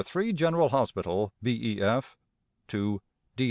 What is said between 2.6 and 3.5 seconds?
To D.